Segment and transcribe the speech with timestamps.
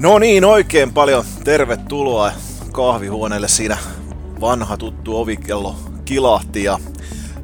[0.00, 2.32] No niin, oikein paljon tervetuloa
[2.72, 3.48] kahvihuoneelle.
[3.48, 3.76] Siinä
[4.40, 6.78] vanha tuttu ovikello kilahti ja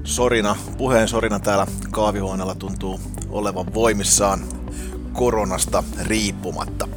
[0.04, 4.40] sorina, puheen sorina täällä kahvihuoneella tuntuu olevan voimissaan
[5.12, 6.88] koronasta riippumatta.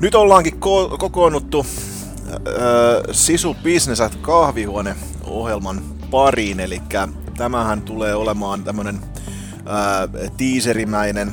[0.00, 1.66] Nyt ollaankin ko- kokoonnuttu
[2.30, 2.36] äh,
[3.12, 6.82] Sisu Business at kahvihuone ohjelman pariin, eli
[7.36, 11.32] tämähän tulee olemaan tämmönen äh, tiiserimäinen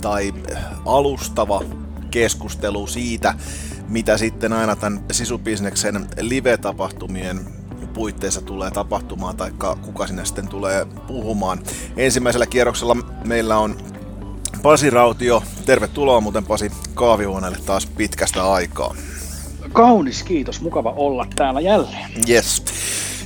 [0.00, 0.34] tai
[0.86, 1.62] alustava
[2.10, 3.34] keskustelu siitä,
[3.88, 7.40] mitä sitten aina tämän sisubisneksen live-tapahtumien
[7.94, 9.50] puitteissa tulee tapahtumaan tai
[9.82, 11.58] kuka sinne sitten tulee puhumaan.
[11.96, 13.76] Ensimmäisellä kierroksella meillä on
[14.62, 15.42] Pasi Rautio.
[15.66, 18.94] Tervetuloa muuten Pasi kahvihuoneelle taas pitkästä aikaa.
[19.72, 20.60] Kaunis, kiitos.
[20.60, 22.10] Mukava olla täällä jälleen.
[22.28, 22.64] Yes.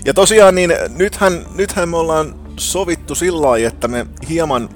[0.05, 4.69] Ja tosiaan niin nythän, nythän me ollaan sovittu sillä lailla, että me hieman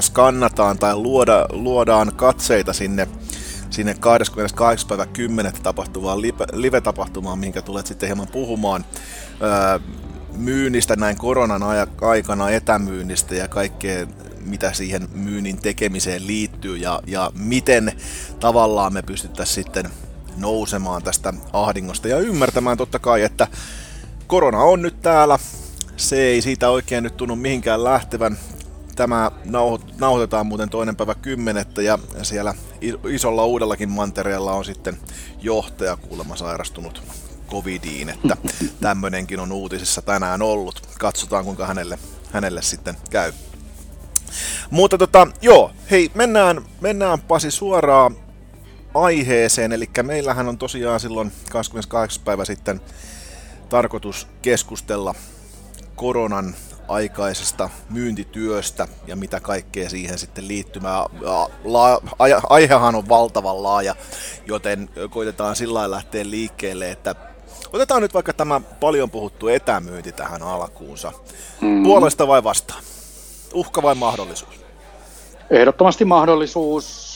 [0.00, 3.08] skannataan tai luoda, luodaan katseita sinne,
[3.70, 4.88] sinne 28.
[4.88, 5.52] päivä 10.
[5.62, 8.84] tapahtuvaan live-tapahtumaan, minkä tulet sitten hieman puhumaan
[10.36, 11.62] myynnistä näin koronan
[12.00, 14.06] aikana, etämyynnistä ja kaikkea
[14.44, 17.92] mitä siihen myynnin tekemiseen liittyy ja, ja miten
[18.40, 19.90] tavallaan me pystyttäisiin sitten
[20.36, 23.48] nousemaan tästä ahdingosta ja ymmärtämään totta kai, että
[24.26, 25.38] korona on nyt täällä,
[25.96, 28.38] se ei siitä oikein nyt tunnu mihinkään lähtevän.
[28.96, 29.30] Tämä
[29.98, 32.54] nauhoitetaan muuten toinen päivä kymmenettä ja siellä
[33.08, 34.98] isolla uudellakin mantereella on sitten
[35.40, 37.02] johtaja kuulemma sairastunut
[37.50, 38.36] covidiin, että
[38.80, 40.82] tämmönenkin on uutisissa tänään ollut.
[40.98, 41.98] Katsotaan kuinka hänelle,
[42.32, 43.32] hänelle sitten käy.
[44.70, 48.16] Mutta tota, joo, hei, mennään, mennään Pasi suoraan
[48.94, 52.24] aiheeseen, eli meillähän on tosiaan silloin 28.
[52.24, 52.80] päivä sitten
[53.68, 55.14] tarkoitus keskustella
[55.96, 56.54] koronan
[56.88, 60.82] aikaisesta myyntityöstä ja mitä kaikkea siihen sitten liittyy.
[61.64, 62.00] La-
[62.48, 63.96] aihehan on valtavan laaja,
[64.46, 67.14] joten koitetaan sillä lailla lähteä liikkeelle, että
[67.72, 71.12] otetaan nyt vaikka tämä paljon puhuttu etämyynti tähän alkuunsa.
[71.60, 71.82] Mm.
[71.82, 72.82] Puolesta vai vastaan?
[73.54, 74.64] Uhka vai mahdollisuus?
[75.50, 77.11] Ehdottomasti mahdollisuus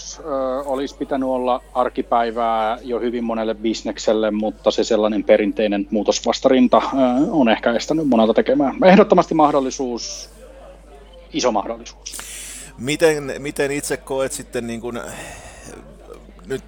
[0.64, 6.82] olisi pitänyt olla arkipäivää jo hyvin monelle bisnekselle, mutta se sellainen perinteinen muutosvastarinta
[7.30, 8.84] on ehkä estänyt monelta tekemään.
[8.84, 10.30] Ehdottomasti mahdollisuus,
[11.32, 12.18] iso mahdollisuus.
[12.78, 15.00] Miten, miten itse koet sitten, niin kun,
[16.46, 16.64] nyt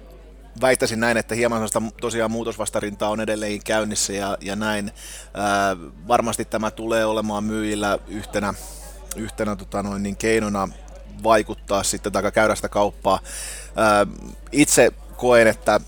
[0.61, 4.91] väittäisin näin, että hieman sellaista tosiaan muutosvastarintaa on edelleen käynnissä ja, ja näin.
[5.33, 5.77] Ää,
[6.07, 8.53] varmasti tämä tulee olemaan myyjillä yhtenä,
[9.15, 10.69] yhtenä tota noin, niin keinona
[11.23, 13.19] vaikuttaa sitten tai käydä sitä kauppaa.
[14.51, 15.79] Itse koen, että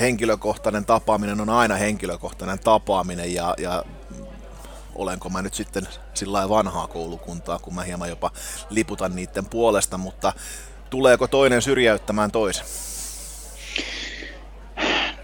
[0.00, 3.84] henkilökohtainen tapaaminen on aina henkilökohtainen tapaaminen ja, ja
[4.94, 8.30] olenko mä nyt sitten sillä vanhaa koulukuntaa, kun mä hieman jopa
[8.70, 10.32] liputan niiden puolesta, mutta
[10.90, 12.64] tuleeko toinen syrjäyttämään toisen?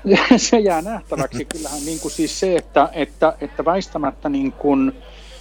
[0.37, 1.45] Se jää nähtäväksi.
[1.45, 4.93] Kyllähän niin kuin siis se, että, että, että väistämättä niin kuin,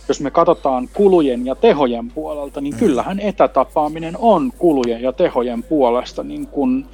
[0.07, 2.79] jos me katsotaan kulujen ja tehojen puolelta, niin mm.
[2.79, 6.85] kyllähän etätapaaminen on kulujen ja tehojen puolesta niin kun,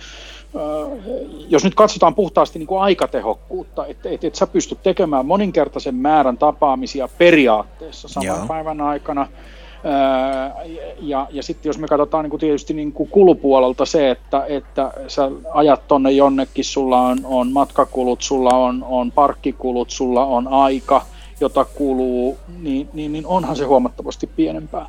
[1.49, 6.37] jos nyt katsotaan puhtaasti niin kuin aikatehokkuutta, että et, et sä pystyt tekemään moninkertaisen määrän
[6.37, 8.47] tapaamisia periaatteessa saman Joo.
[8.47, 9.27] päivän aikana,
[11.01, 14.93] ja, ja sitten jos me katsotaan niin kuin tietysti niin kuin kulupuolelta se, että, että
[15.07, 21.01] sä ajat tonne jonnekin, sulla on, on matkakulut, sulla on, on parkkikulut, sulla on aika,
[21.43, 24.85] jota kuluu, niin, niin, niin onhan se huomattavasti pienempää.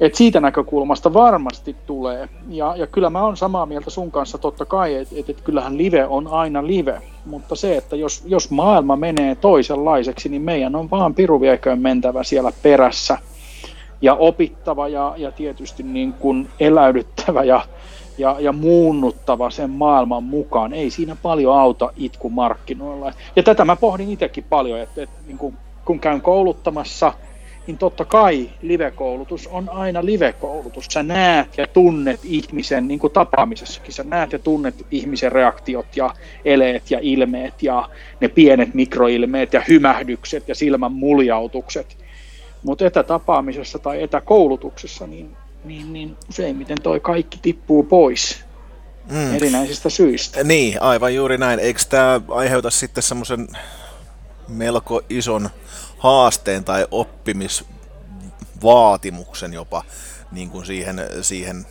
[0.00, 2.28] Et siitä näkökulmasta varmasti tulee.
[2.48, 5.78] Ja, ja kyllä mä oon samaa mieltä sun kanssa totta kai, että et, et kyllähän
[5.78, 7.02] live on aina live.
[7.26, 12.52] Mutta se, että jos, jos maailma menee toisenlaiseksi, niin meidän on vaan piruvieköön mentävä siellä
[12.62, 13.18] perässä
[14.02, 17.62] ja opittava ja, ja tietysti niin kuin eläydyttävä ja,
[18.18, 20.72] ja, ja muunnuttava sen maailman mukaan.
[20.72, 23.12] Ei siinä paljon auta itku markkinoilla.
[23.36, 25.56] Ja tätä mä pohdin itsekin paljon, että, että niin kuin
[25.90, 27.12] kun käyn kouluttamassa,
[27.66, 30.86] niin totta kai live-koulutus on aina live-koulutus.
[30.90, 36.14] Sä näet ja tunnet ihmisen, niin kuin tapaamisessakin, sä näet ja tunnet ihmisen reaktiot ja
[36.44, 37.88] eleet ja ilmeet ja
[38.20, 41.96] ne pienet mikroilmeet ja hymähdykset ja silmän muljautukset.
[42.62, 48.44] Mutta etätapaamisessa tai etäkoulutuksessa, niin, niin, niin useimmiten toi kaikki tippuu pois
[49.10, 49.34] mm.
[49.34, 50.44] erinäisistä syistä.
[50.44, 51.60] Niin, aivan juuri näin.
[51.60, 53.48] Eikö tämä aiheuta sitten semmoisen
[54.50, 55.50] melko ison
[55.98, 59.84] haasteen tai oppimisvaatimuksen jopa
[60.32, 61.66] niin kuin siihen, siihen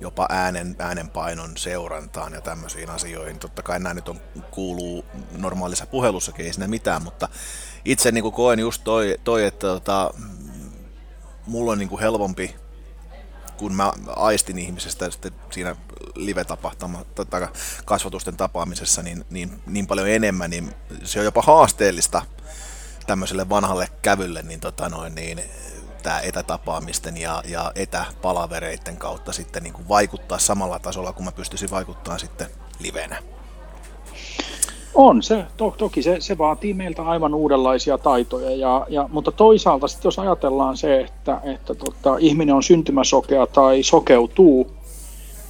[0.00, 3.38] jopa äänen, äänenpainon seurantaan ja tämmöisiin asioihin.
[3.38, 4.20] Totta kai nämä nyt on,
[4.50, 5.04] kuuluu
[5.38, 7.28] normaalissa puhelussakin, ei siinä mitään, mutta
[7.84, 10.10] itse niin kuin koen just toi, toi että tota,
[11.46, 12.56] mulla on niin kuin helpompi
[13.58, 15.76] kun mä aistin ihmisestä sitten siinä
[16.14, 17.48] live-tapahtuma tai
[17.84, 20.74] kasvatusten tapaamisessa niin, niin, niin paljon enemmän, niin
[21.04, 22.22] se on jopa haasteellista
[23.06, 25.42] tämmöiselle vanhalle kävylle, niin, tota noin, niin
[26.02, 31.70] tämä etätapaamisten ja, ja etäpalavereiden kautta sitten niin kuin vaikuttaa samalla tasolla, kun mä pystyisin
[31.70, 33.22] vaikuttaa sitten livenä.
[35.00, 39.88] On se, to, toki se, se vaatii meiltä aivan uudenlaisia taitoja, ja, ja, mutta toisaalta
[39.88, 44.70] sitten jos ajatellaan se, että, että tota, ihminen on syntymäsokea tai sokeutuu,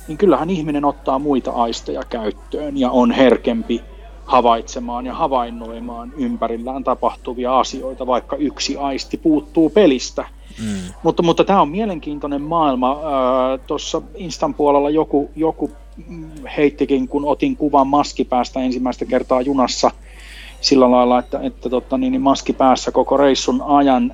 [0.09, 3.83] niin kyllähän ihminen ottaa muita aisteja käyttöön ja on herkempi
[4.25, 10.25] havaitsemaan ja havainnoimaan ympärillään tapahtuvia asioita, vaikka yksi aisti puuttuu pelistä.
[10.63, 10.93] Mm.
[11.03, 13.01] Mutta, mutta tämä on mielenkiintoinen maailma.
[13.67, 15.71] Tuossa Instan puolella joku, joku
[16.57, 19.91] heittikin, kun otin kuvan maskipäästä ensimmäistä kertaa junassa
[20.61, 24.13] sillä lailla, että, että tota, niin, niin maski päässä koko reissun ajan,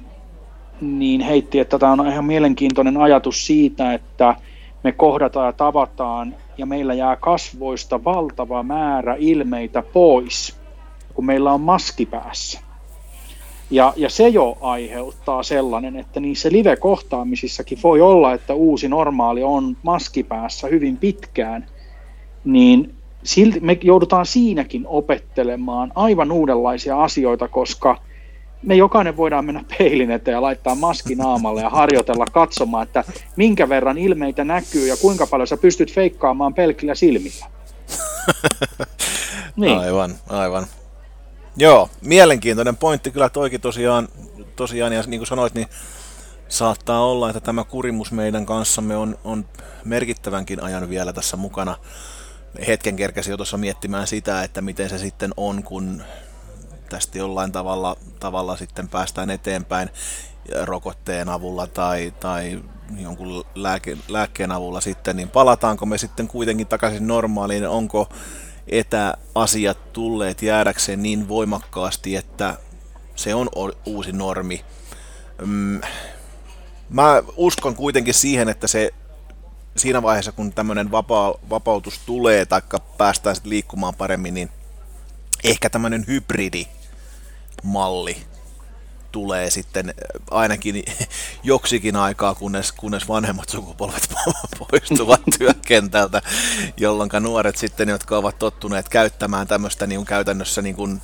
[0.80, 4.36] niin heitti, että tämä on ihan mielenkiintoinen ajatus siitä, että
[4.84, 10.56] me kohdataan ja tavataan ja meillä jää kasvoista valtava määrä ilmeitä pois,
[11.14, 12.60] kun meillä on maski päässä.
[13.70, 19.76] Ja, ja se jo aiheuttaa sellainen, että niissä live-kohtaamisissakin voi olla, että uusi normaali on
[19.82, 21.66] maskipäässä hyvin pitkään,
[22.44, 27.98] niin silti me joudutaan siinäkin opettelemaan aivan uudenlaisia asioita, koska
[28.62, 33.04] me jokainen voidaan mennä peilin eteen ja laittaa maski naamalle ja harjoitella katsomaan, että
[33.36, 37.46] minkä verran ilmeitä näkyy ja kuinka paljon sä pystyt feikkaamaan pelkillä silmillä.
[39.56, 39.78] niin.
[39.78, 40.66] Aivan, aivan.
[41.56, 44.08] Joo, mielenkiintoinen pointti kyllä toikin tosiaan,
[44.56, 45.66] tosiaan ja niin kuin sanoit, niin
[46.48, 49.44] saattaa olla, että tämä kurimus meidän kanssamme on, on
[49.84, 51.76] merkittävänkin ajan vielä tässä mukana.
[52.66, 56.02] Hetken kerkäsi jo tuossa miettimään sitä, että miten se sitten on, kun
[56.88, 59.90] tästä jollain tavalla, tavalla sitten päästään eteenpäin
[60.62, 62.62] rokotteen avulla tai, tai
[62.98, 68.08] jonkun lääke, lääkkeen avulla sitten, niin palataanko me sitten kuitenkin takaisin normaaliin, onko
[68.66, 72.58] etäasiat tulleet jäädäkseen niin voimakkaasti, että
[73.16, 73.48] se on
[73.86, 74.64] uusi normi.
[75.46, 75.80] Mm,
[76.90, 78.94] mä uskon kuitenkin siihen, että se
[79.76, 82.62] siinä vaiheessa, kun tämmöinen vapaa, vapautus tulee, tai
[82.98, 84.50] päästään sitten liikkumaan paremmin, niin
[85.44, 88.16] ehkä tämmöinen hybridimalli
[89.12, 89.94] tulee sitten
[90.30, 90.84] ainakin
[91.42, 94.08] joksikin aikaa, kunnes, kunnes vanhemmat sukupolvet
[94.70, 96.22] poistuvat työkentältä,
[96.76, 101.02] jolloin nuoret sitten, jotka ovat tottuneet käyttämään tämmöistä niin käytännössä niin kuin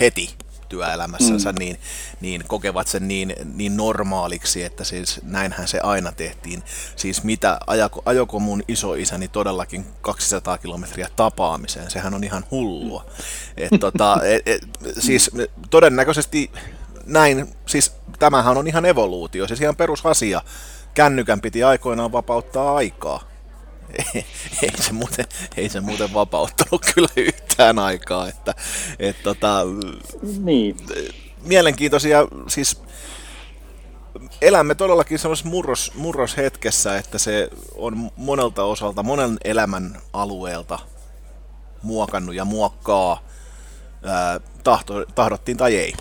[0.00, 0.34] heti
[0.68, 1.58] työelämässänsä, mm.
[1.58, 1.80] niin,
[2.20, 6.62] niin kokevat sen niin, niin normaaliksi, että siis näinhän se aina tehtiin.
[6.96, 13.04] Siis mitä, ajako, ajoko mun isoisäni todellakin 200 kilometriä tapaamiseen, sehän on ihan hullua.
[13.56, 14.62] Et, tota, et, et,
[14.98, 15.30] siis
[15.70, 16.50] todennäköisesti
[17.06, 20.42] näin, siis tämähän on ihan evoluutio, siis ihan perusasia.
[20.94, 23.27] Kännykän piti aikoinaan vapauttaa aikaa.
[24.14, 24.24] Ei,
[24.62, 25.24] ei, se muuten,
[25.56, 28.28] ei se muuten vapauttanut kyllä yhtään aikaa.
[28.28, 28.54] Että,
[28.98, 29.60] et, tota,
[30.38, 30.76] niin.
[31.42, 32.82] Mielenkiintoisia, siis
[34.42, 40.78] elämme todellakin sellaisessa murros, murroshetkessä, että se on monelta osalta, monen elämän alueelta
[41.82, 43.22] muokannut ja muokkaa,
[44.02, 45.94] ää, tahto, tahdottiin tai ei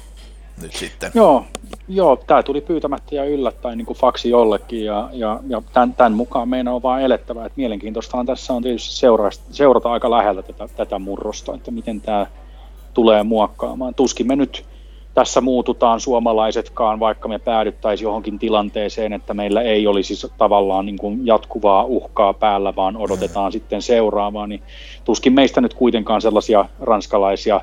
[0.62, 1.12] nyt sitten.
[1.14, 1.46] Joo,
[1.88, 6.14] joo tämä tuli pyytämättä ja yllättäen niin kuin faksi jollekin ja, ja, ja tämän, tämän,
[6.14, 7.46] mukaan meidän on vain elettävä.
[7.46, 12.28] Että mielenkiintoistahan tässä on tietysti seurata, seurata aika läheltä tätä, tätä murrosta, että miten tämä
[12.94, 13.96] tulee muokkaamaan.
[13.96, 14.66] Tuskin me nyt
[15.18, 21.26] tässä muututaan suomalaisetkaan, vaikka me päädyttäisiin johonkin tilanteeseen, että meillä ei olisi tavallaan niin kuin
[21.26, 23.52] jatkuvaa uhkaa päällä, vaan odotetaan mm.
[23.52, 24.64] sitten seuraavaa, niin
[25.06, 27.62] tuskin meistä nyt kuitenkaan sellaisia ranskalaisia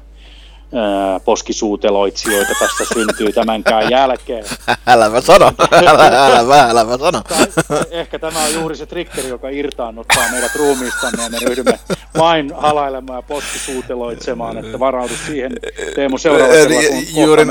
[1.24, 4.44] poskisuuteloitsijoita tässä syntyy tämänkään jälkeen.
[4.86, 7.22] Älä mä sano, älä, älä, mä, älä mä sano.
[7.28, 7.46] Tai,
[7.90, 11.78] ehkä tämä on juuri se trikkeri, joka irtaannuttaa meidät ruumiistamme ja me ryhdymme
[12.18, 15.52] vain halailemaan ja poskisuuteloitsemaan, että varaudu siihen
[15.94, 17.42] Teemu seuraavalla kun juuri,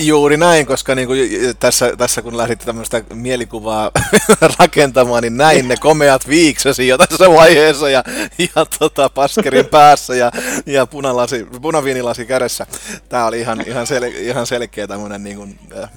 [0.00, 3.90] Juuri näin, koska niin kuin tässä, tässä kun lähdit tämmöistä mielikuvaa
[4.58, 8.04] rakentamaan, niin näin ne komeat viiksesi jo tässä vaiheessa ja,
[8.38, 10.32] ja tota, paskerin päässä ja,
[10.66, 12.66] ja punalasi, punaviinilasi kädessä.
[13.08, 15.90] Tämä oli ihan, ihan, sel, ihan selkeä tämmöinen niin kuin, äh,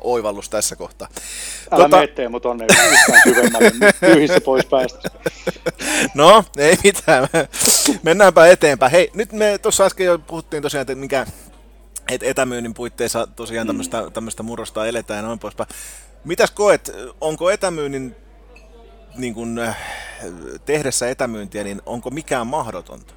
[0.00, 1.08] oivallus tässä kohtaa.
[1.70, 1.96] Älä tota...
[2.16, 5.10] mene mutta on yhtään syvemmälle, tyhjissä pois päästä.
[6.14, 7.28] No, ei mitään.
[8.02, 8.92] Mennäänpä eteenpäin.
[8.92, 11.26] Hei, nyt me tuossa äsken jo puhuttiin tosiaan, että mikä
[12.08, 15.68] et etämyynnin puitteissa tosiaan tämmöistä, tämmöistä murrosta eletään ja noin poispäin.
[16.24, 18.16] Mitäs koet, onko etämyynnin
[19.16, 19.76] niin kun, äh,
[20.64, 23.14] tehdessä etämyyntiä, niin onko mikään mahdotonta?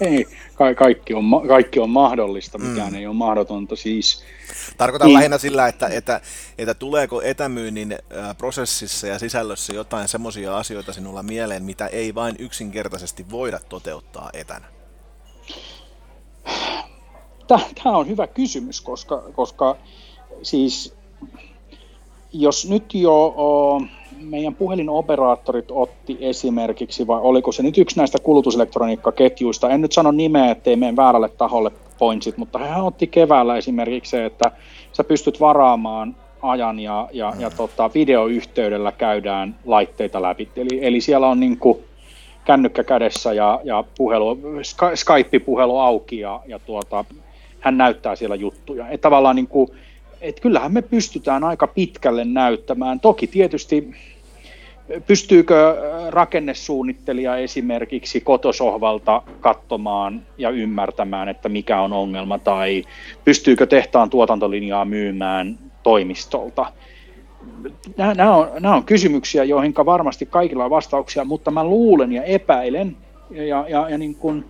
[0.00, 2.98] Ei, ka- kaikki, on, kaikki on mahdollista, mikään mm.
[2.98, 4.24] ei ole mahdotonta siis.
[4.76, 5.14] Tarkoitan niin.
[5.14, 6.20] lähinnä sillä, että, että,
[6.58, 7.98] että tuleeko etämyynnin
[8.38, 14.66] prosessissa ja sisällössä jotain semmoisia asioita sinulla mieleen, mitä ei vain yksinkertaisesti voida toteuttaa etänä?
[17.48, 19.76] Tämä on hyvä kysymys, koska, koska
[20.42, 20.94] siis
[22.32, 23.34] jos nyt jo
[24.20, 30.50] meidän puhelinoperaattorit otti esimerkiksi, vai oliko se nyt yksi näistä kulutuselektroniikkaketjuista, en nyt sano nimeä,
[30.50, 34.50] ettei mene väärälle taholle pointsit, mutta hän otti keväällä esimerkiksi se, että
[34.92, 40.48] sä pystyt varaamaan ajan ja, ja, ja tota, videoyhteydellä käydään laitteita läpi.
[40.56, 41.78] Eli, eli siellä on niin kuin
[42.44, 44.38] kännykkä kädessä ja, ja puhelu,
[44.94, 47.04] Skype-puhelu auki ja, ja tuota,
[47.60, 48.88] hän näyttää siellä juttuja.
[48.88, 49.70] Et tavallaan niin kuin,
[50.20, 53.00] et kyllähän me pystytään aika pitkälle näyttämään.
[53.00, 53.90] Toki tietysti
[55.06, 55.76] pystyykö
[56.10, 62.84] rakennesuunnittelija esimerkiksi kotosohvalta katsomaan ja ymmärtämään, että mikä on ongelma, tai
[63.24, 66.72] pystyykö tehtaan tuotantolinjaa myymään toimistolta.
[67.96, 72.96] Nämä on, nämä on kysymyksiä, joihin varmasti kaikilla on vastauksia, mutta mä luulen ja epäilen,
[73.30, 74.44] ja, ja, ja niin kuin,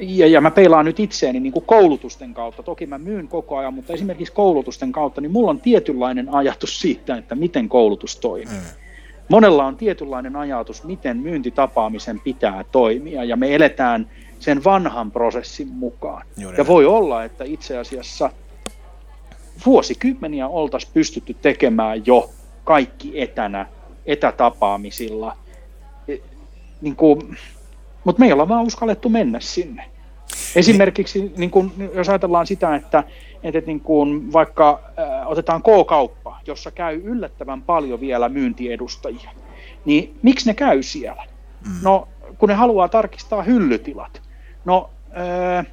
[0.00, 2.62] ja, ja mä peilaan nyt itseäni niin kuin koulutusten kautta.
[2.62, 7.16] Toki mä myyn koko ajan, mutta esimerkiksi koulutusten kautta, niin mulla on tietynlainen ajatus siitä,
[7.16, 8.54] että miten koulutus toimii.
[8.54, 8.80] Mm.
[9.28, 16.26] Monella on tietynlainen ajatus, miten myyntitapaamisen pitää toimia, ja me eletään sen vanhan prosessin mukaan.
[16.36, 18.30] Juuri ja voi olla, että itse asiassa
[19.66, 22.30] vuosikymmeniä oltaisiin pystytty tekemään jo
[22.64, 23.66] kaikki etänä,
[24.06, 25.36] etätapaamisilla.
[26.08, 26.16] E,
[26.80, 27.36] niin kuin,
[28.04, 29.84] mutta me ei olla vaan uskallettu mennä sinne.
[30.56, 33.04] Esimerkiksi niin kun, jos ajatellaan sitä, että,
[33.42, 39.30] että niin kun vaikka äh, otetaan K-kauppa, jossa käy yllättävän paljon vielä myyntiedustajia,
[39.84, 41.24] niin miksi ne käy siellä?
[41.66, 41.72] Mm.
[41.82, 44.22] No, kun ne haluaa tarkistaa hyllytilat.
[44.64, 44.90] No,
[45.58, 45.66] äh,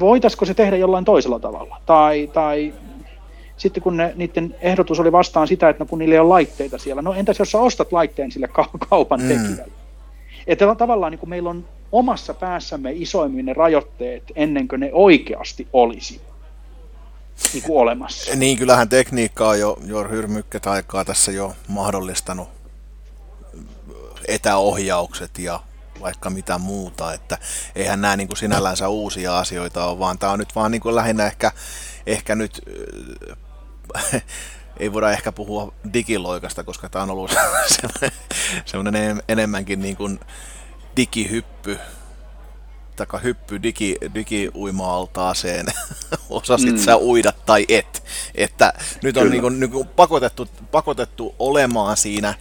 [0.00, 1.80] voitaisiko se tehdä jollain toisella tavalla?
[1.86, 2.74] Tai, tai
[3.56, 6.78] sitten kun ne, niiden ehdotus oli vastaan sitä, että no, kun niillä ei ole laitteita
[6.78, 8.48] siellä, no entäs jos sä ostat laitteen sille
[8.88, 9.58] kaupan mm.
[10.46, 15.68] Että tavallaan niin kuin meillä on omassa päässämme isoimmin ne rajoitteet ennen kuin ne oikeasti
[15.72, 16.20] olisi
[17.52, 18.36] niin kuin olemassa.
[18.36, 22.48] Niin, kyllähän tekniikka on jo, jo hyrmykket aikaa tässä jo mahdollistanut
[24.28, 25.60] etäohjaukset ja
[26.00, 27.38] vaikka mitä muuta, että
[27.74, 30.94] eihän nämä niin kuin sinällänsä uusia asioita ole, vaan tämä on nyt vaan niin kuin
[30.94, 31.52] lähinnä ehkä,
[32.06, 32.62] ehkä nyt
[34.80, 37.30] ei voida ehkä puhua digiloikasta, koska tämä on ollut
[37.80, 38.12] sellainen,
[38.64, 40.20] sellainen enemmänkin niin kuin
[40.96, 41.78] digihyppy,
[42.96, 45.66] taka hyppy digi, digi-uima-altaaseen,
[46.30, 46.78] osasit mm.
[46.78, 48.04] sä uida tai et.
[48.34, 48.72] Että
[49.02, 52.34] nyt on niin kuin, niin kuin pakotettu, pakotettu olemaan siinä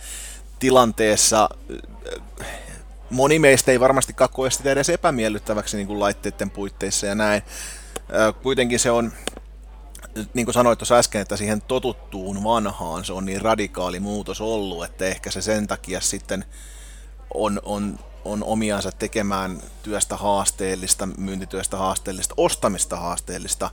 [0.60, 1.50] tilanteessa,
[3.10, 7.42] moni meistä ei varmastikaan koe sitä edes epämiellyttäväksi niin kuin laitteiden puitteissa ja näin.
[8.44, 9.12] Kuitenkin se on,
[10.34, 14.84] niin kuin sanoit tuossa äsken, että siihen totuttuun vanhaan se on niin radikaali muutos ollut,
[14.84, 16.46] että ehkä se sen takia sitten
[17.34, 23.70] on, on, on omiansa tekemään työstä haasteellista, myyntityöstä haasteellista, ostamista haasteellista.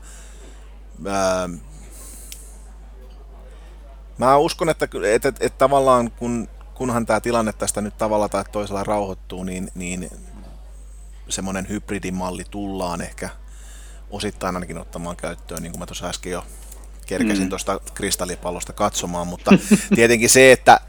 [4.18, 8.44] Mä uskon, että, että, että, että tavallaan kun, kunhan tämä tilanne tästä nyt tavalla tai
[8.52, 10.10] toisella rauhoittuu, niin, niin
[11.28, 13.30] semmoinen hybridimalli tullaan ehkä
[14.10, 16.44] osittain ainakin ottamaan käyttöön, niin kuin mä tuossa äsken jo
[17.06, 17.48] kerkesin mm.
[17.48, 19.50] tuosta kristallipallosta katsomaan, mutta
[19.94, 20.80] tietenkin se, että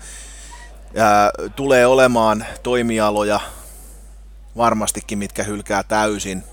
[0.96, 3.40] ää, tulee olemaan toimialoja
[4.58, 6.44] varmastikin, mitkä hylkää täysin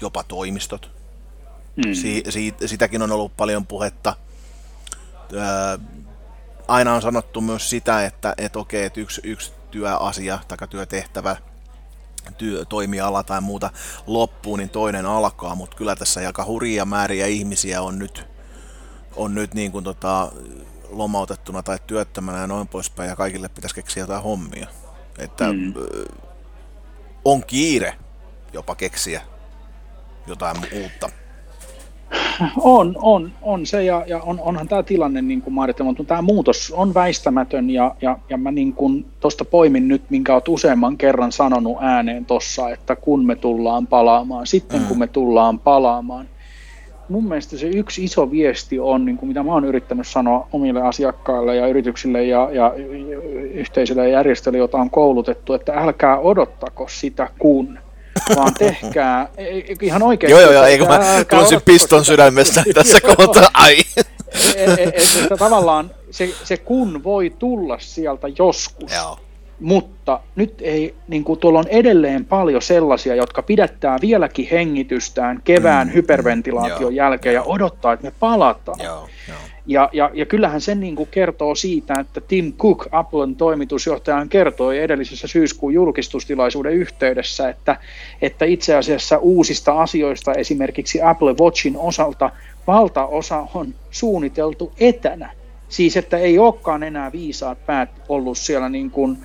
[0.00, 0.90] jopa toimistot.
[1.76, 1.94] Mm.
[1.94, 4.16] Si- si- sitäkin on ollut paljon puhetta.
[5.38, 5.78] Ää,
[6.68, 11.36] aina on sanottu myös sitä, että et okei, että yksi, yksi työasia tai työtehtävä–
[12.38, 13.70] työ, toimiala tai muuta
[14.06, 18.24] loppuu, niin toinen alkaa, mutta kyllä tässä aika hurjia määriä ihmisiä on nyt,
[19.16, 20.32] on nyt niin kuin tota,
[20.88, 24.66] lomautettuna tai työttömänä ja noin poispäin, ja kaikille pitäisi keksiä jotain hommia.
[25.18, 25.74] Että mm.
[27.24, 27.98] on kiire
[28.52, 29.22] jopa keksiä
[30.26, 31.10] jotain uutta.
[32.60, 36.72] On, on, on se ja, ja on, onhan tämä tilanne niin kuin mutta tämä muutos
[36.76, 41.32] on väistämätön ja, ja, ja mä niin kuin tuosta poimin nyt, minkä olet useamman kerran
[41.32, 44.86] sanonut ääneen tuossa, että kun me tullaan palaamaan, sitten mm.
[44.86, 46.26] kun me tullaan palaamaan.
[47.08, 50.82] Mun mielestä se yksi iso viesti on, niin kuin mitä mä oon yrittänyt sanoa omille
[50.82, 52.72] asiakkaille ja yrityksille ja, ja
[53.52, 57.78] yhteisöille ja järjestöille, joita on koulutettu, että älkää odottako sitä kun,
[58.36, 59.28] vaan tehkää
[59.80, 60.30] ihan oikein.
[60.30, 61.00] Joo, joo, joo, eikö mä
[61.30, 63.76] tunsin piston sydämessä tässä kohtaa, ai.
[64.56, 68.92] E, e, e, että tavallaan se, se kun voi tulla sieltä joskus.
[68.92, 69.18] Joo.
[69.60, 75.86] mutta nyt ei, niin kuin tuolla on edelleen paljon sellaisia, jotka pidättää vieläkin hengitystään kevään
[75.86, 77.44] mm, hyperventilaation mm, jälkeen joo.
[77.44, 78.78] ja odottaa, että me palataan.
[78.84, 79.38] Joo, joo.
[79.66, 84.78] Ja, ja, ja kyllähän se niin kuin kertoo siitä, että Tim Cook, Applen toimitusjohtajan, kertoi
[84.78, 87.76] edellisessä syyskuun julkistustilaisuuden yhteydessä, että,
[88.22, 92.30] että itse asiassa uusista asioista esimerkiksi Apple Watchin osalta
[92.66, 95.30] valtaosa on suunniteltu etänä.
[95.68, 99.18] Siis että ei olekaan enää viisaat päät ollut siellä niin kuin,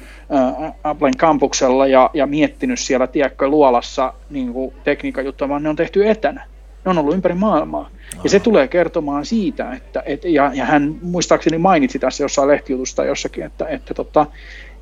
[0.65, 5.69] ä, Applen kampuksella ja, ja miettinyt siellä, tiedätkö, luolassa niin kuin tekniikan juttuja, vaan ne
[5.69, 6.45] on tehty etänä.
[6.85, 7.89] Ne on ollut ympäri maailmaa.
[8.23, 13.05] Ja se tulee kertomaan siitä, että, et, ja, ja hän muistaakseni mainitsi tässä jossain lehtijutusta
[13.05, 14.25] jossakin, että, että, tota,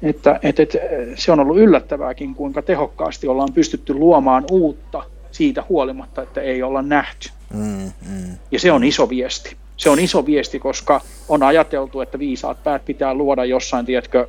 [0.01, 0.77] että, että, että
[1.15, 6.81] se on ollut yllättävääkin, kuinka tehokkaasti ollaan pystytty luomaan uutta siitä huolimatta, että ei olla
[6.81, 7.29] nähty.
[7.53, 8.37] Mm, mm.
[8.51, 9.55] Ja se on iso viesti.
[9.77, 14.27] Se on iso viesti, koska on ajateltu, että viisaat päät pitää luoda jossain, tiedätkö,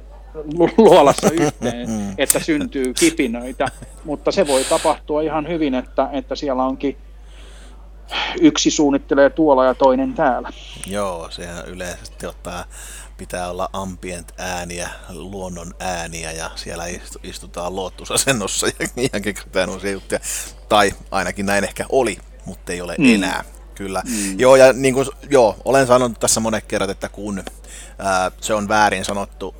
[0.79, 2.15] luolassa yhteen, mm.
[2.19, 3.69] että syntyy kipinöitä,
[4.05, 6.97] mutta se voi tapahtua ihan hyvin, että, että siellä onkin
[8.41, 10.53] yksi suunnittelee tuolla ja toinen täällä.
[10.87, 12.65] Joo, sehän yleisesti ottaa,
[13.17, 16.85] pitää olla ambient ääniä, luonnon ääniä ja siellä
[17.23, 18.67] istutaan loottusasennossa
[19.13, 20.21] ja, keksitään uusia juttuja.
[20.69, 23.15] Tai ainakin näin ehkä oli, mutta ei ole mm.
[23.15, 23.45] enää.
[23.75, 24.03] Kyllä.
[24.07, 24.41] Mm.
[24.41, 27.43] Joo, ja niin kuin, joo, olen sanonut tässä monet kerrat, että kun
[27.99, 29.55] ää, se on väärin sanottu,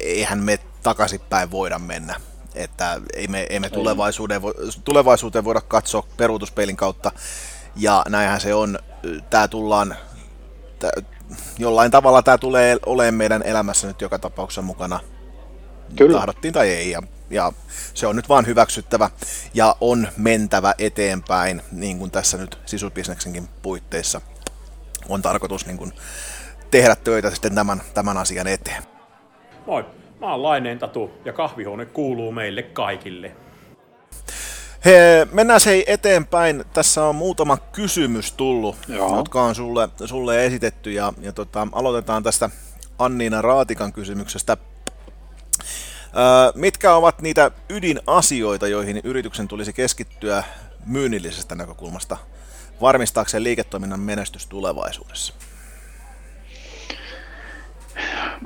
[0.00, 2.20] eihän me takaisinpäin voida mennä.
[2.54, 4.52] Että ei me, ei me tulevaisuuteen, vo,
[4.84, 7.12] tulevaisuuteen voida katsoa peruutuspeilin kautta
[7.76, 8.78] ja näinhän se on.
[9.30, 9.96] Tämä tullaan,
[10.78, 10.90] tää,
[11.58, 15.00] jollain tavalla tämä tulee olemaan meidän elämässä nyt joka tapauksessa mukana.
[15.96, 16.18] Kyllä.
[16.18, 16.90] Tahdottiin tai ei.
[16.90, 17.52] Ja, ja
[17.94, 19.10] se on nyt vaan hyväksyttävä
[19.54, 24.20] ja on mentävä eteenpäin, niin kuin tässä nyt sisubisneksenkin puitteissa
[25.08, 25.92] on tarkoitus niin kuin
[26.70, 28.82] tehdä töitä sitten tämän, tämän asian eteen.
[29.66, 29.84] Moi,
[30.20, 33.36] mä oon Laineen Tatu ja kahvihuone kuuluu meille kaikille.
[34.84, 36.64] He, mennään se eteenpäin.
[36.72, 39.16] Tässä on muutama kysymys tullut, Joo.
[39.16, 40.92] jotka on sulle, sulle esitetty.
[40.92, 42.50] Ja, ja tota, aloitetaan tästä
[42.98, 44.56] Anniina Raatikan kysymyksestä.
[45.62, 50.44] Ö, mitkä ovat niitä ydinasioita, joihin yrityksen tulisi keskittyä
[50.86, 52.16] myynnillisestä näkökulmasta
[52.80, 55.34] varmistaakseen liiketoiminnan menestys tulevaisuudessa?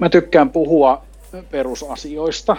[0.00, 1.04] Mä tykkään puhua
[1.50, 2.56] perusasioista.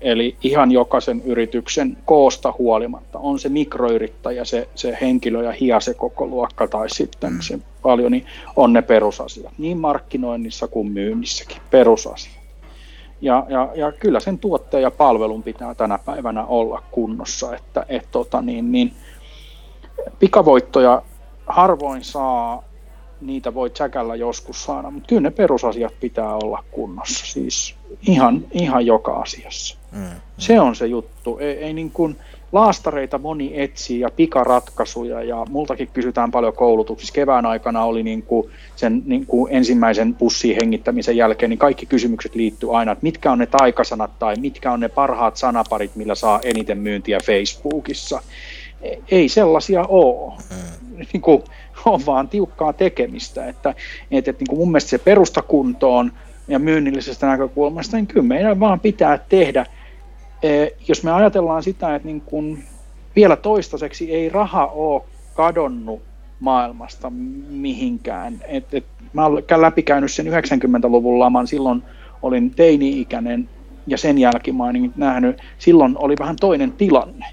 [0.00, 5.94] Eli ihan jokaisen yrityksen koosta huolimatta, on se mikroyrittäjä, se, se henkilö ja hia se
[5.94, 7.40] koko luokka tai sitten mm.
[7.40, 12.44] se paljon, niin on ne perusasiat, niin markkinoinnissa kuin myynnissäkin, perusasiat.
[13.20, 18.06] Ja, ja, ja kyllä sen tuotteen ja palvelun pitää tänä päivänä olla kunnossa, että et,
[18.10, 18.92] tota, niin, niin,
[20.18, 21.02] pikavoittoja
[21.46, 22.62] harvoin saa
[23.26, 27.74] niitä voi tsäkällä joskus saada, mutta kyllä ne perusasiat pitää olla kunnossa, siis
[28.08, 29.78] ihan, ihan joka asiassa.
[29.92, 30.08] Mm, mm.
[30.38, 32.16] Se on se juttu, ei, ei niin kuin,
[32.54, 37.14] laastareita moni etsii ja pikaratkaisuja ja multakin kysytään paljon koulutuksissa.
[37.14, 42.34] Kevään aikana oli niin kuin sen niin kuin ensimmäisen pussiin hengittämisen jälkeen, niin kaikki kysymykset
[42.34, 46.40] liittyy aina, että mitkä on ne taikasanat tai mitkä on ne parhaat sanaparit, millä saa
[46.44, 48.22] eniten myyntiä Facebookissa.
[49.10, 50.32] Ei sellaisia ole.
[50.50, 51.06] Mm.
[51.12, 51.42] Niin kuin,
[51.86, 53.48] on vaan tiukkaa tekemistä.
[53.48, 53.74] Että,
[54.10, 56.12] että, että niin kuin mun mielestä se perustakuntoon
[56.48, 59.66] ja myynnillisestä näkökulmasta, niin kyllä meidän vaan pitää tehdä.
[60.42, 62.64] E, jos me ajatellaan sitä, että niin kuin
[63.16, 65.02] vielä toistaiseksi ei raha ole
[65.34, 66.02] kadonnut
[66.40, 67.10] maailmasta
[67.50, 68.40] mihinkään.
[68.48, 71.82] Et, et, mä olen läpikäynyt sen 90-luvun laman, silloin
[72.22, 73.48] olin teini-ikäinen
[73.86, 77.26] ja sen jälkeen mä olen nähnyt, silloin oli vähän toinen tilanne.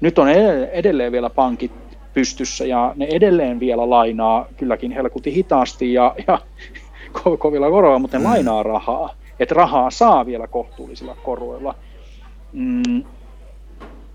[0.00, 0.28] Nyt on
[0.72, 1.72] edelleen vielä pankit
[2.14, 6.38] pystyssä ja ne edelleen vielä lainaa kylläkin helkutin hitaasti ja, ja
[7.18, 8.30] ko- kovilla koroilla, mutta ne mm.
[8.30, 9.14] lainaa rahaa.
[9.40, 11.74] Että rahaa saa vielä kohtuullisilla koroilla.
[12.52, 13.04] Mm,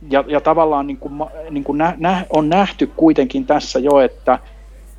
[0.09, 1.13] ja, ja tavallaan niin kuin,
[1.49, 4.39] niin kuin nä, nä, on nähty kuitenkin tässä jo, että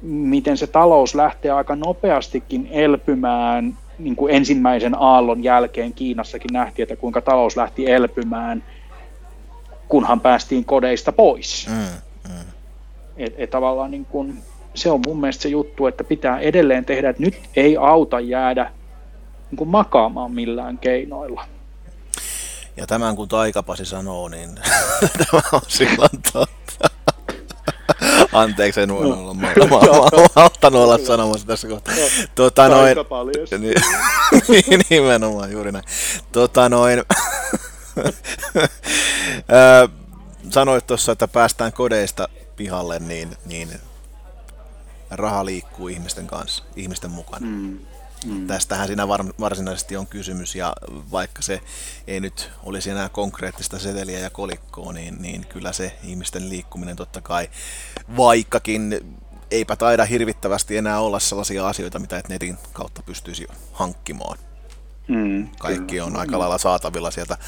[0.02, 6.96] miten se talous lähtee aika nopeastikin elpymään niin kuin ensimmäisen aallon jälkeen Kiinassakin nähtiin, että
[6.96, 8.64] kuinka talous lähti elpymään,
[9.88, 11.68] kunhan päästiin kodeista pois.
[11.70, 12.05] Mm.
[13.16, 14.38] Et, et tavallaan niin kun,
[14.74, 18.70] se on mun mielestä se juttu, että pitää edelleen tehdä, että nyt ei auta jäädä
[19.50, 21.44] niin kuin makaamaan millään keinoilla.
[22.76, 24.50] Ja tämän kun Taikapasi sanoo, niin
[25.30, 26.90] tämä on silloin totta.
[28.32, 29.34] Anteeksi, en voinut olla.
[29.34, 29.52] Mä, mä,
[30.36, 31.94] mä, ottanut olla sanomassa tässä kohtaa.
[32.34, 32.96] Tota, noin,
[33.58, 35.84] niin, nimenomaan, juuri näin.
[36.32, 37.02] Tota, noin,
[40.50, 43.80] sanoit tuossa, että päästään kodeista pihalle, niin, niin
[45.10, 47.46] raha liikkuu ihmisten kanssa, ihmisten mukana.
[47.46, 47.78] Mm.
[48.24, 48.46] Mm.
[48.46, 50.72] Tästähän siinä var, varsinaisesti on kysymys, ja
[51.12, 51.60] vaikka se
[52.06, 57.20] ei nyt olisi enää konkreettista seteliä ja kolikkoa, niin, niin kyllä se ihmisten liikkuminen totta
[57.20, 57.50] kai,
[58.16, 59.00] vaikkakin
[59.50, 64.38] eipä taida hirvittävästi enää olla sellaisia asioita, mitä et netin kautta pystyisi hankkimaan.
[65.08, 66.04] Mm, Kaikki kyllä.
[66.04, 67.38] on aika lailla saatavilla sieltä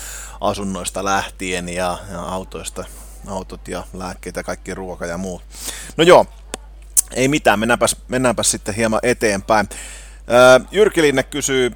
[0.40, 2.84] asunnoista lähtien ja, ja autoista,
[3.26, 5.42] autot ja lääkkeet ja kaikki ruoka ja muut.
[5.96, 6.26] No joo,
[7.12, 9.68] ei mitään, mennäänpäs, mennäänpäs sitten hieman eteenpäin.
[10.70, 11.72] Jyrki Linne kysyy,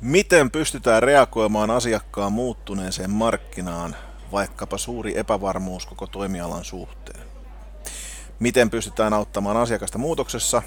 [0.00, 3.96] miten pystytään reagoimaan asiakkaan muuttuneeseen markkinaan,
[4.32, 7.20] vaikkapa suuri epävarmuus koko toimialan suhteen?
[8.38, 10.62] Miten pystytään auttamaan asiakasta muutoksessa,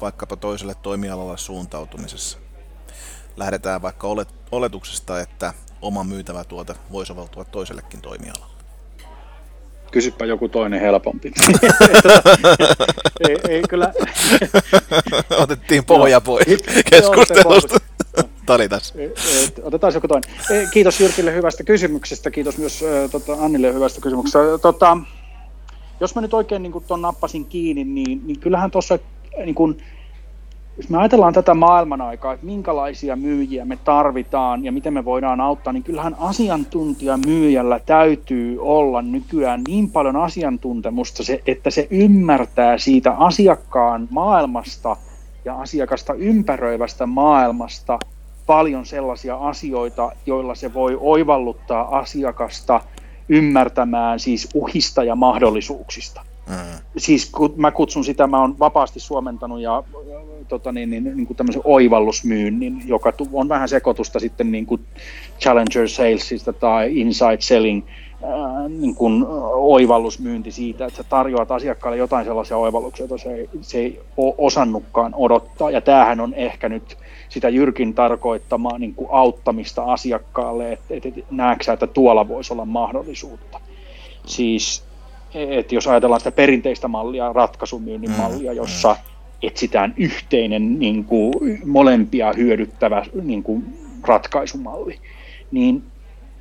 [0.00, 2.38] vaikkapa toiselle toimialalle suuntautumisessa?
[3.36, 4.08] Lähdetään vaikka
[4.50, 8.57] oletuksesta, että oma myytävä tuote voi soveltua toisellekin toimialalle
[9.90, 11.32] kysypä joku toinen helpompi.
[13.28, 13.92] ei, ei kyllä.
[15.42, 16.46] Otettiin pohja pois
[16.90, 17.76] keskustelusta.
[18.46, 18.94] Talitas.
[19.62, 20.30] Otetaan joku toinen.
[20.72, 24.58] Kiitos Jyrkille hyvästä kysymyksestä, kiitos myös tota, Annille hyvästä kysymyksestä.
[24.62, 24.96] Tota,
[26.00, 28.98] jos mä nyt oikein niin tuon nappasin kiinni, niin, niin kyllähän tuossa
[29.44, 29.76] niin kun,
[30.78, 35.40] jos me ajatellaan tätä maailman aikaa, että minkälaisia myyjiä me tarvitaan ja miten me voidaan
[35.40, 44.08] auttaa, niin kyllähän asiantuntijamyyjällä täytyy olla nykyään niin paljon asiantuntemusta, että se ymmärtää siitä asiakkaan
[44.10, 44.96] maailmasta
[45.44, 47.98] ja asiakasta ympäröivästä maailmasta
[48.46, 52.80] paljon sellaisia asioita, joilla se voi oivalluttaa asiakasta
[53.28, 56.20] ymmärtämään siis uhista ja mahdollisuuksista.
[56.48, 56.78] Mm.
[56.96, 59.82] Siis kun mä kutsun sitä, mä oon vapaasti suomentanut ja
[60.48, 64.80] tota niin, niin, niin kuin tämmöisen oivallusmyynnin, joka on vähän sekoitusta sitten niin kuin
[65.40, 67.86] Challenger Salesista tai Inside Selling
[68.22, 73.48] ää, niin kuin oivallusmyynti siitä, että sä tarjoat asiakkaalle jotain sellaisia oivalluksia, joita se ei,
[73.60, 75.70] se ei ole osannutkaan odottaa.
[75.70, 81.22] Ja tämähän on ehkä nyt sitä Jyrkin tarkoittamaa niin kuin auttamista asiakkaalle, että, että, että
[81.30, 83.60] näetkö että tuolla voisi olla mahdollisuutta.
[84.26, 84.87] Siis
[85.34, 88.96] että jos ajatellaan sitä perinteistä mallia, ratkaisumyynnin mm, mallia, jossa
[89.42, 91.32] etsitään yhteinen niin kuin,
[91.64, 93.64] molempia hyödyttävä niin kuin,
[94.02, 94.98] ratkaisumalli,
[95.50, 95.82] niin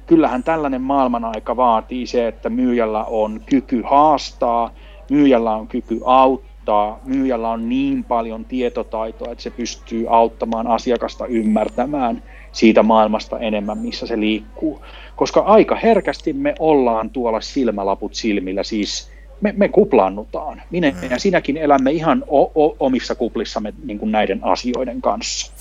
[0.08, 4.72] kyllähän tällainen maailman aika vaatii se, että myyjällä on kyky haastaa,
[5.12, 12.24] myyjällä on kyky auttaa, myyjällä on niin paljon tietotaitoa, että se pystyy auttamaan asiakasta ymmärtämään
[12.58, 14.82] siitä maailmasta enemmän, missä se liikkuu.
[15.16, 19.10] Koska aika herkästi me ollaan tuolla silmälaput silmillä, siis
[19.42, 20.62] me, me kuplannutaan.
[20.72, 21.12] Minä mm.
[21.12, 25.52] ja sinäkin elämme ihan o, o, omissa kuplissamme niin kuin näiden asioiden kanssa.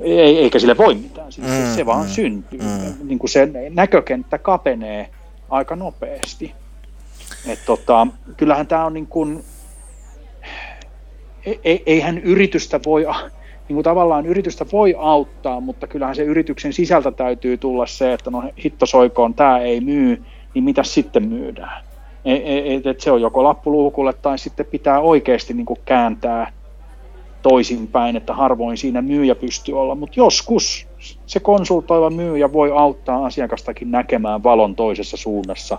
[0.00, 2.60] Ei, eikä sille voi mitään, siis mm, se vaan mm, syntyy.
[2.60, 3.08] Mm.
[3.08, 5.08] Niin kuin se näkökenttä kapenee
[5.50, 6.52] aika nopeasti.
[7.46, 9.44] Et tota, kyllähän tämä on niin kuin,
[11.46, 13.06] e, e, eihän yritystä voi,
[13.70, 18.30] niin kuin tavallaan yritystä voi auttaa, mutta kyllähän se yrityksen sisältä täytyy tulla se, että
[18.30, 20.22] no hitto soikoon, tämä ei myy,
[20.54, 21.84] niin mitä sitten myydään
[22.24, 26.52] että se on joko lappuluukulle tai sitten pitää oikeasti niin kuin kääntää
[27.42, 30.86] toisinpäin, että harvoin siinä myyjä pystyy olla, mutta joskus
[31.26, 35.78] se konsultoiva myyjä voi auttaa asiakastakin näkemään valon toisessa suunnassa,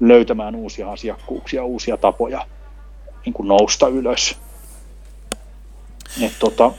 [0.00, 2.46] löytämään uusia asiakkuuksia, uusia tapoja
[3.24, 4.38] niin kuin nousta ylös.
[6.22, 6.72] Et tota,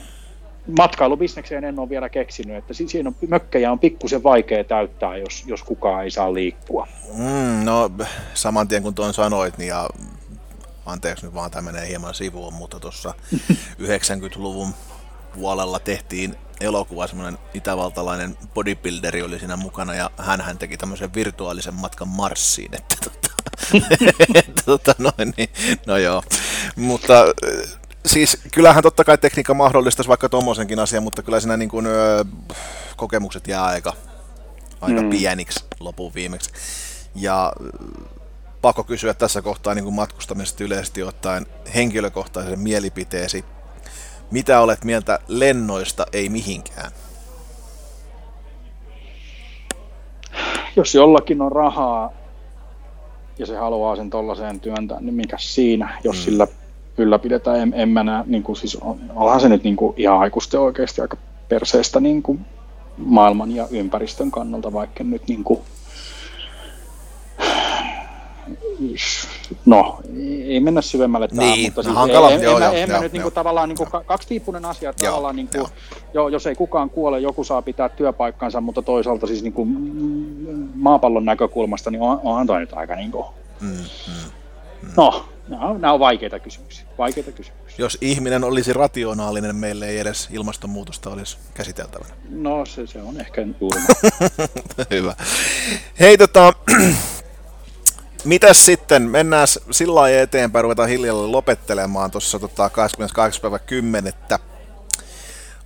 [0.78, 5.62] matkailubisnekseen en ole vielä keksinyt, että siinä on, mökkejä on pikkusen vaikea täyttää, jos, jos
[5.62, 6.88] kukaan ei saa liikkua.
[7.14, 7.90] Mm, no
[8.34, 9.88] saman tien kun tuon sanoit, niin ja
[10.86, 13.14] anteeksi nyt vaan tämä menee hieman sivuun, mutta tuossa
[13.82, 14.74] 90-luvun
[15.34, 22.08] puolella tehtiin elokuva, semmoinen itävaltalainen bodybuilderi oli siinä mukana ja hän teki tämmöisen virtuaalisen matkan
[22.08, 23.30] Marsiin, että tota,
[24.34, 25.48] että, tota, noin, niin,
[25.86, 26.22] no joo,
[26.76, 27.14] mutta
[28.06, 32.24] siis kyllähän totta kai tekniikka mahdollistaisi vaikka tuommoisenkin asian, mutta kyllä siinä niin kuin, ö,
[32.96, 33.92] kokemukset jää aika,
[34.80, 35.10] aika mm.
[35.10, 36.50] pieniksi lopun viimeksi.
[37.14, 37.52] Ja
[38.62, 43.44] pakko kysyä tässä kohtaa niin kuin matkustamisesta yleisesti ottaen henkilökohtaisen mielipiteesi.
[44.30, 46.90] Mitä olet mieltä lennoista, ei mihinkään?
[50.76, 52.12] Jos jollakin on rahaa
[53.38, 56.22] ja se haluaa sen tollaiseen työntää, niin mikä siinä, jos mm.
[56.22, 56.46] sillä
[57.00, 57.60] ylläpidetään.
[57.60, 60.60] En, en mä näe, niin kuin, siis on, onhan se nyt niin kuin, ihan aikuisten
[60.60, 61.16] oikeasti aika
[61.48, 62.40] perseestä niin kuin,
[62.96, 65.60] maailman ja ympäristön kannalta, vaikka nyt niin kuin,
[69.66, 70.00] no,
[70.44, 73.02] ei mennä syvemmälle tähän, niin, mutta siis hankala, en, joo, en, joo, en, joo, mä
[73.02, 75.66] nyt joo, niin tavallaan niin kuin, kaksipiippunen asia, että joo, tavallaan niin kuin,
[76.14, 79.68] jo, jos ei kukaan kuole, joku saa pitää työpaikkansa, mutta toisaalta siis niin kuin,
[80.74, 83.26] maapallon näkökulmasta, niin on, onhan toi nyt aika niin kuin,
[83.60, 84.39] mm, mm.
[84.96, 86.86] No, Nämä on, nämä on vaikeita kysymyksiä.
[86.98, 87.76] Vaikeita kysymyksiä.
[87.78, 92.14] Jos ihminen olisi rationaalinen, meille ei edes ilmastonmuutosta olisi käsiteltävänä.
[92.30, 93.80] No se, se on ehkä juuri
[94.90, 95.14] Hyvä.
[96.00, 96.52] Hei tota,
[98.24, 103.42] mitäs sitten, mennään sillä lailla eteenpäin, ruvetaan hiljalleen lopettelemaan tuossa tota 28.
[103.42, 104.12] päivä 10.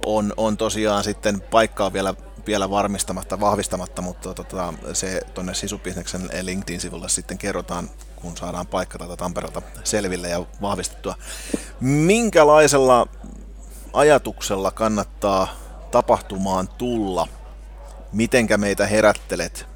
[0.06, 2.14] On, on tosiaan sitten paikkaa vielä,
[2.46, 9.16] vielä varmistamatta, vahvistamatta, mutta tota, se tuonne Sisubisneksen LinkedIn-sivulle sitten kerrotaan, kun saadaan paikka tätä
[9.16, 11.14] Tampereelta selville ja vahvistettua.
[11.80, 13.06] Minkälaisella
[13.92, 15.48] ajatuksella kannattaa
[15.90, 17.28] tapahtumaan tulla?
[18.12, 19.66] Mitenkä meitä herättelet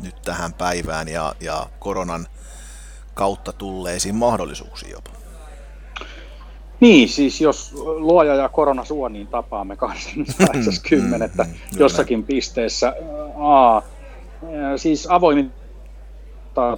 [0.00, 2.26] nyt tähän päivään ja, ja koronan
[3.14, 5.13] kautta tulleisiin mahdollisuuksiin jopa?
[6.80, 11.44] Niin, siis jos luoja ja korona suo, niin tapaamme 80.
[11.44, 12.94] Mm, jossakin pisteessä.
[13.38, 13.82] A,
[14.76, 15.52] siis avoimin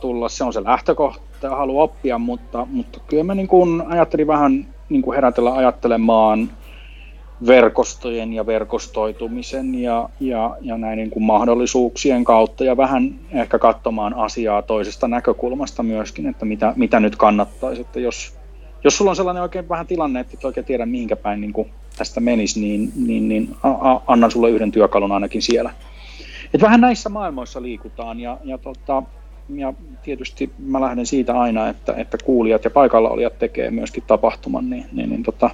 [0.00, 4.66] tulla, se on se lähtökohta, haluaa oppia, mutta, mutta kyllä mä niin kuin ajattelin vähän
[4.88, 6.50] niin kuin herätellä ajattelemaan
[7.46, 14.62] verkostojen ja verkostoitumisen ja, ja, ja näiden kuin mahdollisuuksien kautta ja vähän ehkä katsomaan asiaa
[14.62, 18.38] toisesta näkökulmasta myöskin, että mitä, mitä nyt kannattaisi, että jos,
[18.86, 21.70] jos sulla on sellainen oikein vähän tilanne, että et oikein tiedä mihinkä päin niin kuin
[21.98, 25.70] tästä menisi, niin, niin, niin a, a, annan sulle yhden työkalun ainakin siellä.
[26.54, 29.02] Et vähän näissä maailmoissa liikutaan ja, ja, tota,
[29.48, 34.70] ja tietysti mä lähden siitä aina, että, että kuulijat ja paikalla olijat tekee myöskin tapahtuman,
[34.70, 35.50] niin, niin, niin tota,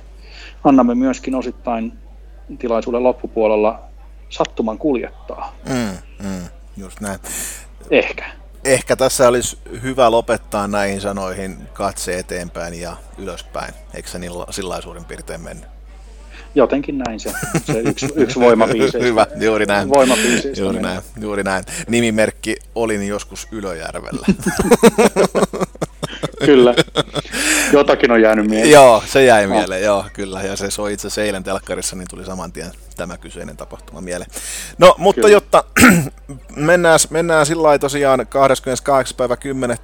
[0.64, 1.92] annamme myöskin osittain
[2.58, 3.82] tilaisuuden loppupuolella
[4.28, 5.52] sattuman kuljettaa.
[5.68, 7.18] Mm, mm, just näin.
[7.90, 8.41] Ehkä.
[8.64, 13.74] Ehkä tässä olisi hyvä lopettaa näihin sanoihin katse eteenpäin ja ylöspäin.
[13.94, 15.72] Eikö se niin sillä suurin piirtein mennyt?
[16.54, 17.32] Jotenkin näin se,
[17.64, 18.98] se yksi, yksi voimapiiseistä.
[19.08, 19.88] Hyvä, juuri näin.
[20.56, 21.64] Juuri näin, juuri näin.
[21.88, 24.26] Nimimerkki olin joskus Ylöjärvellä.
[26.46, 26.74] kyllä.
[27.72, 28.70] Jotakin on jäänyt mieleen.
[28.70, 29.54] joo, se jäi no.
[29.54, 30.42] mieleen, joo, kyllä.
[30.42, 34.30] Ja se soi itse asiassa eilen telkkarissa, niin tuli saman tien tämä kyseinen tapahtuma mieleen.
[34.78, 35.32] No, mutta kyllä.
[35.32, 35.64] jotta
[36.56, 39.16] mennään, mennään sillä lailla tosiaan 28.
[39.16, 39.78] päivä 10.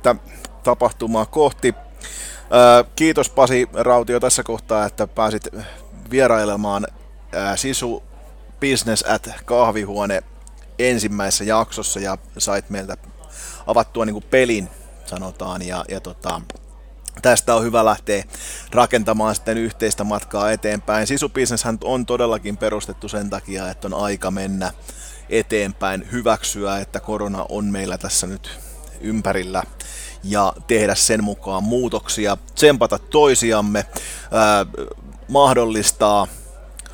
[0.62, 1.74] tapahtumaa kohti.
[2.96, 5.48] kiitos Pasi Rautio tässä kohtaa, että pääsit
[6.10, 6.86] vierailemaan
[7.56, 8.02] Sisu
[8.60, 10.22] Business at kahvihuone
[10.78, 12.96] ensimmäisessä jaksossa ja sait meiltä
[13.66, 14.68] avattua niin kuin pelin
[15.06, 15.62] sanotaan.
[15.62, 16.40] Ja, ja tota,
[17.22, 18.24] tästä on hyvä lähteä
[18.72, 21.06] rakentamaan sitten yhteistä matkaa eteenpäin.
[21.06, 24.72] Sisubisneshän on todellakin perustettu sen takia, että on aika mennä
[25.30, 28.60] eteenpäin, hyväksyä, että korona on meillä tässä nyt
[29.00, 29.62] ympärillä
[30.24, 33.86] ja tehdä sen mukaan muutoksia, tsempata toisiamme,
[34.32, 34.66] ää,
[35.28, 36.26] mahdollistaa,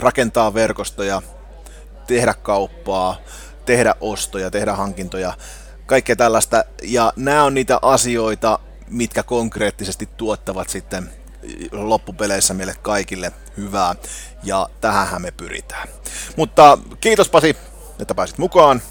[0.01, 1.23] rakentaa verkostoja,
[2.07, 3.17] tehdä kauppaa,
[3.67, 5.35] tehdä ostoja, tehdä hankintoja
[5.87, 6.65] kaikkea tällaista.
[6.83, 11.11] Ja nämä on niitä asioita, mitkä konkreettisesti tuottavat sitten
[11.73, 13.95] loppupeleissä meille kaikille hyvää,
[14.43, 15.89] ja tähän me pyritään.
[16.37, 17.57] Mutta kiitos Pasi,
[17.99, 18.83] että pääsit mukaan.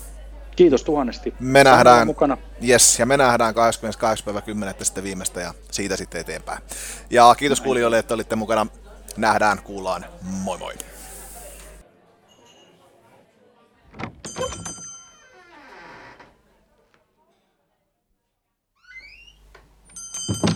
[0.56, 1.34] Kiitos tuhannesti.
[1.40, 2.38] Me nähdään, mukana.
[2.68, 3.54] Yes, ja me nähdään
[4.78, 4.84] 28.10.
[4.84, 6.60] sitten viimeistä ja siitä sitten eteenpäin.
[7.10, 7.66] Ja kiitos Näin.
[7.66, 8.68] kuulijoille, että olitte mukana.
[9.18, 10.06] Nähdään, kuullaan.
[10.22, 10.74] Moi moi.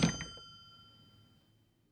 [0.02, 0.07] you